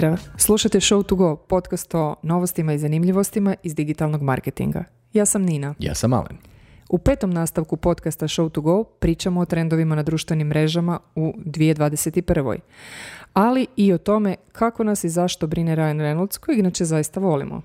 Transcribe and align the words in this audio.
Pozdrav, 0.00 0.20
slušate 0.36 0.80
Show 0.80 1.02
to 1.02 1.14
Go, 1.14 1.36
podcast 1.36 1.94
o 1.94 2.14
novostima 2.22 2.72
i 2.72 2.78
zanimljivostima 2.78 3.54
iz 3.62 3.74
digitalnog 3.74 4.22
marketinga. 4.22 4.84
Ja 5.12 5.26
sam 5.26 5.42
Nina. 5.42 5.74
Ja 5.78 5.94
sam 5.94 6.12
Alen. 6.12 6.36
U 6.88 6.98
petom 6.98 7.30
nastavku 7.30 7.76
podcasta 7.76 8.28
Show 8.28 8.50
to 8.50 8.60
Go 8.60 8.84
pričamo 8.84 9.40
o 9.40 9.44
trendovima 9.44 9.94
na 9.94 10.02
društvenim 10.02 10.46
mrežama 10.46 10.98
u 11.14 11.34
2021. 11.44 12.58
Ali 13.32 13.66
i 13.76 13.92
o 13.92 13.98
tome 13.98 14.36
kako 14.52 14.84
nas 14.84 15.04
i 15.04 15.08
zašto 15.08 15.46
brine 15.46 15.76
Ryan 15.76 15.96
Reynolds, 15.96 16.38
kojeg 16.38 16.58
inače 16.58 16.84
zaista 16.84 17.20
volimo. 17.20 17.62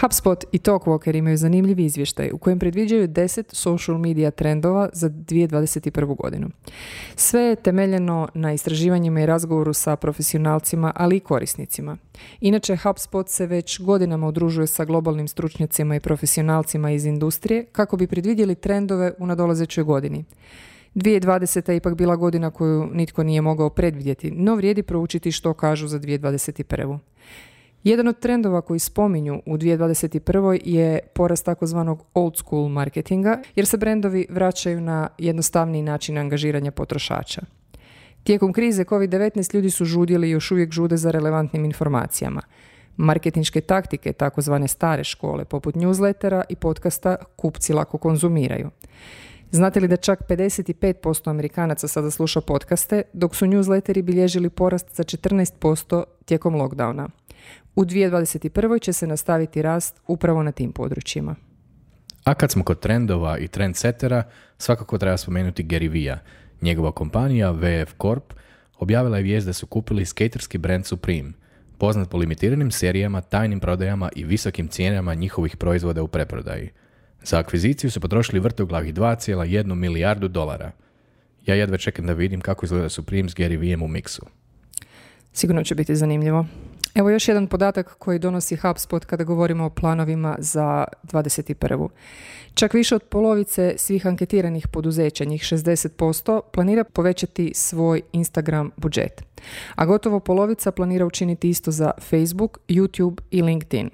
HubSpot 0.00 0.44
i 0.52 0.58
Talkwalker 0.58 1.16
imaju 1.16 1.36
zanimljivi 1.36 1.84
izvještaj 1.84 2.30
u 2.32 2.38
kojem 2.38 2.58
predviđaju 2.58 3.08
10 3.08 3.54
social 3.54 3.98
media 3.98 4.30
trendova 4.30 4.88
za 4.92 5.10
2021. 5.10 6.16
godinu. 6.16 6.48
Sve 7.16 7.42
je 7.42 7.56
temeljeno 7.56 8.28
na 8.34 8.52
istraživanjima 8.52 9.20
i 9.20 9.26
razgovoru 9.26 9.72
sa 9.72 9.96
profesionalcima, 9.96 10.92
ali 10.94 11.16
i 11.16 11.20
korisnicima. 11.20 11.96
Inače, 12.40 12.76
HubSpot 12.76 13.28
se 13.28 13.46
već 13.46 13.80
godinama 13.80 14.28
udružuje 14.28 14.66
sa 14.66 14.84
globalnim 14.84 15.28
stručnjacima 15.28 15.96
i 15.96 16.00
profesionalcima 16.00 16.90
iz 16.90 17.04
industrije 17.04 17.64
kako 17.64 17.96
bi 17.96 18.06
predvidjeli 18.06 18.54
trendove 18.54 19.12
u 19.18 19.26
nadolazećoj 19.26 19.84
godini. 19.84 20.24
2020. 20.94 21.70
je 21.70 21.76
ipak 21.76 21.94
bila 21.94 22.16
godina 22.16 22.50
koju 22.50 22.88
nitko 22.92 23.22
nije 23.22 23.40
mogao 23.40 23.70
predvidjeti, 23.70 24.30
no 24.30 24.54
vrijedi 24.54 24.82
proučiti 24.82 25.32
što 25.32 25.54
kažu 25.54 25.88
za 25.88 25.98
2021. 25.98 26.98
Jedan 27.84 28.08
od 28.08 28.18
trendova 28.18 28.60
koji 28.60 28.78
spominju 28.78 29.42
u 29.46 29.56
2021. 29.56 30.60
je 30.64 30.98
porast 31.14 31.44
takozvanog 31.44 32.04
old 32.14 32.36
school 32.36 32.68
marketinga, 32.68 33.42
jer 33.54 33.66
se 33.66 33.76
brendovi 33.76 34.26
vraćaju 34.30 34.80
na 34.80 35.08
jednostavniji 35.18 35.82
način 35.82 36.18
angažiranja 36.18 36.70
potrošača. 36.70 37.42
Tijekom 38.22 38.52
krize 38.52 38.84
COVID-19 38.84 39.54
ljudi 39.54 39.70
su 39.70 39.84
žudjeli 39.84 40.28
i 40.28 40.30
još 40.30 40.50
uvijek 40.50 40.72
žude 40.72 40.96
za 40.96 41.10
relevantnim 41.10 41.64
informacijama. 41.64 42.40
Marketinške 42.96 43.60
taktike, 43.60 44.12
takozvane 44.12 44.68
stare 44.68 45.04
škole, 45.04 45.44
poput 45.44 45.74
newslettera 45.74 46.42
i 46.48 46.56
podcasta, 46.56 47.16
kupci 47.36 47.72
lako 47.72 47.98
konzumiraju. 47.98 48.70
Znate 49.50 49.80
li 49.80 49.88
da 49.88 49.96
čak 49.96 50.18
55% 50.28 51.30
Amerikanaca 51.30 51.88
sada 51.88 52.10
sluša 52.10 52.40
podcaste, 52.40 53.02
dok 53.12 53.36
su 53.36 53.46
newsletteri 53.46 54.02
bilježili 54.02 54.50
porast 54.50 54.96
za 54.96 55.02
14% 55.04 56.02
tijekom 56.24 56.54
lockdowna. 56.54 57.08
U 57.76 57.84
2021. 57.84 58.82
će 58.82 58.92
se 58.92 59.06
nastaviti 59.06 59.62
rast 59.62 60.00
upravo 60.06 60.42
na 60.42 60.52
tim 60.52 60.72
područjima. 60.72 61.34
A 62.24 62.34
kad 62.34 62.50
smo 62.50 62.64
kod 62.64 62.80
trendova 62.80 63.38
i 63.38 63.48
trendsetera, 63.48 64.22
svakako 64.58 64.98
treba 64.98 65.16
spomenuti 65.16 65.64
Gary 65.64 65.90
Vee-a. 65.90 66.18
Njegova 66.60 66.92
kompanija 66.92 67.50
VF 67.50 67.94
Corp 68.02 68.32
objavila 68.78 69.16
je 69.16 69.22
vijest 69.22 69.46
da 69.46 69.52
su 69.52 69.66
kupili 69.66 70.06
skaterski 70.06 70.58
brand 70.58 70.86
Supreme, 70.86 71.32
poznat 71.78 72.10
po 72.10 72.16
limitiranim 72.16 72.70
serijama, 72.70 73.20
tajnim 73.20 73.60
prodajama 73.60 74.08
i 74.16 74.24
visokim 74.24 74.68
cijenama 74.68 75.14
njihovih 75.14 75.56
proizvoda 75.56 76.02
u 76.02 76.08
preprodaji. 76.08 76.70
Za 77.22 77.38
akviziciju 77.38 77.90
su 77.90 78.00
potrošili 78.00 78.40
vrtoglavih 78.40 78.94
2,1 78.94 79.74
milijardu 79.74 80.28
dolara. 80.28 80.72
Ja 81.46 81.54
jedva 81.54 81.78
čekam 81.78 82.06
da 82.06 82.12
vidim 82.12 82.40
kako 82.40 82.66
izgleda 82.66 82.88
Supreme 82.88 83.28
s 83.28 83.34
Gary 83.34 83.58
Vee-em 83.60 83.82
u 83.82 83.88
miksu. 83.88 84.26
Sigurno 85.32 85.64
će 85.64 85.74
biti 85.74 85.96
zanimljivo. 85.96 86.46
Evo 86.94 87.10
još 87.10 87.28
jedan 87.28 87.46
podatak 87.46 87.94
koji 87.98 88.18
donosi 88.18 88.56
HubSpot 88.56 89.04
kada 89.04 89.24
govorimo 89.24 89.64
o 89.64 89.70
planovima 89.70 90.36
za 90.38 90.84
21. 91.02 91.88
Čak 92.54 92.74
više 92.74 92.94
od 92.94 93.02
polovice 93.02 93.74
svih 93.76 94.06
anketiranih 94.06 94.68
poduzeća, 94.68 95.24
njih 95.24 95.42
60%, 95.42 96.40
planira 96.52 96.84
povećati 96.84 97.52
svoj 97.54 98.02
Instagram 98.12 98.70
budžet. 98.76 99.22
A 99.74 99.86
gotovo 99.86 100.20
polovica 100.20 100.72
planira 100.72 101.06
učiniti 101.06 101.48
isto 101.48 101.70
za 101.70 101.90
Facebook, 102.00 102.58
YouTube 102.68 103.20
i 103.30 103.42
LinkedIn. 103.42 103.90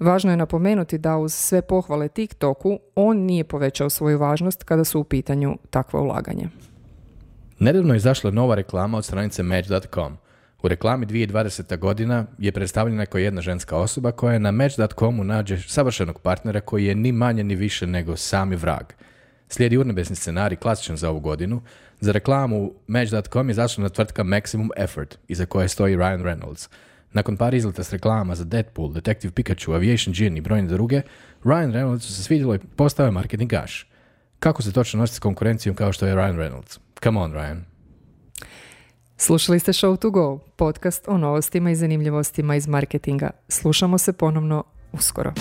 Važno 0.00 0.30
je 0.30 0.36
napomenuti 0.36 0.98
da 0.98 1.16
uz 1.16 1.34
sve 1.34 1.62
pohvale 1.62 2.08
TikToku, 2.08 2.78
on 2.94 3.18
nije 3.18 3.44
povećao 3.44 3.90
svoju 3.90 4.18
važnost 4.18 4.64
kada 4.64 4.84
su 4.84 5.00
u 5.00 5.04
pitanju 5.04 5.58
takva 5.70 6.00
ulaganja. 6.00 6.48
Nedavno 7.58 7.94
je 7.94 7.96
izašla 7.96 8.30
nova 8.30 8.54
reklama 8.54 8.98
od 8.98 9.04
stranice 9.04 9.42
Match.com– 9.42 10.16
u 10.62 10.68
reklami 10.68 11.06
2020. 11.06 11.78
godina 11.78 12.26
je 12.38 12.52
predstavljena 12.52 13.06
kao 13.06 13.18
jedna 13.18 13.40
ženska 13.40 13.76
osoba 13.76 14.12
koja 14.12 14.32
je 14.32 14.38
na 14.38 14.50
Match.comu 14.50 15.24
nađe 15.24 15.58
savršenog 15.58 16.20
partnera 16.20 16.60
koji 16.60 16.84
je 16.84 16.94
ni 16.94 17.12
manje 17.12 17.44
ni 17.44 17.54
više 17.54 17.86
nego 17.86 18.16
sami 18.16 18.56
vrag. 18.56 18.84
Slijedi 19.48 19.76
urnebesni 19.76 20.16
scenarij 20.16 20.56
klasičan 20.56 20.96
za 20.96 21.10
ovu 21.10 21.20
godinu. 21.20 21.62
Za 22.00 22.12
reklamu 22.12 22.72
Match.com 22.86 23.48
je 23.48 23.54
zašla 23.54 23.82
na 23.82 23.88
tvrtka 23.88 24.24
Maximum 24.24 24.68
Effort, 24.76 25.18
iza 25.28 25.46
koje 25.46 25.68
stoji 25.68 25.96
Ryan 25.96 26.22
Reynolds. 26.22 26.68
Nakon 27.12 27.36
par 27.36 27.54
izleta 27.54 27.84
s 27.84 27.92
reklama 27.92 28.34
za 28.34 28.44
Deadpool, 28.44 28.92
Detective 28.92 29.32
Pikachu, 29.32 29.72
Aviation 29.72 30.14
Gin 30.14 30.36
i 30.36 30.40
brojne 30.40 30.68
druge, 30.68 31.02
Ryan 31.44 31.72
Reynolds 31.72 32.00
se 32.00 32.22
svidjelo 32.22 32.54
i 32.54 32.58
postao 32.76 33.06
je 33.06 33.12
marketingaš. 33.12 33.86
Kako 34.38 34.62
se 34.62 34.72
točno 34.72 35.00
nositi 35.00 35.16
s 35.16 35.20
konkurencijom 35.20 35.76
kao 35.76 35.92
što 35.92 36.06
je 36.06 36.14
Ryan 36.14 36.36
Reynolds? 36.36 36.78
Come 37.02 37.20
on, 37.20 37.32
Ryan. 37.32 37.60
Slušali 39.22 39.58
ste 39.58 39.72
Show 39.72 39.96
to 39.96 40.10
Go, 40.10 40.38
podcast 40.56 41.08
o 41.08 41.18
novostima 41.18 41.70
i 41.70 41.74
zanimljivostima 41.74 42.56
iz 42.56 42.68
marketinga. 42.68 43.30
Slušamo 43.48 43.98
se 43.98 44.12
ponovno 44.12 44.64
uskoro. 44.92 45.32